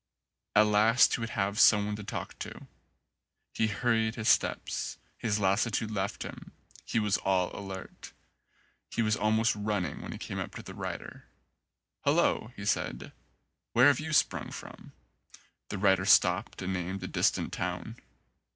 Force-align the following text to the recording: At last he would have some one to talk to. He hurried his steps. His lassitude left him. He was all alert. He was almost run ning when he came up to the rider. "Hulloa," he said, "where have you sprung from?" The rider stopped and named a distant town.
At 0.55 0.65
last 0.65 1.13
he 1.13 1.19
would 1.21 1.29
have 1.37 1.59
some 1.59 1.85
one 1.85 1.95
to 1.95 2.03
talk 2.03 2.39
to. 2.39 2.65
He 3.53 3.67
hurried 3.67 4.15
his 4.15 4.29
steps. 4.29 4.97
His 5.15 5.37
lassitude 5.39 5.91
left 5.91 6.23
him. 6.23 6.53
He 6.83 6.97
was 6.97 7.17
all 7.17 7.51
alert. 7.55 8.11
He 8.89 9.03
was 9.03 9.15
almost 9.15 9.53
run 9.55 9.83
ning 9.83 10.01
when 10.01 10.11
he 10.11 10.17
came 10.17 10.39
up 10.39 10.55
to 10.55 10.63
the 10.63 10.73
rider. 10.73 11.25
"Hulloa," 12.03 12.51
he 12.55 12.65
said, 12.65 13.13
"where 13.73 13.85
have 13.89 13.99
you 13.99 14.11
sprung 14.11 14.49
from?" 14.51 14.93
The 15.69 15.77
rider 15.77 16.05
stopped 16.07 16.63
and 16.63 16.73
named 16.73 17.03
a 17.03 17.07
distant 17.07 17.53
town. 17.53 17.95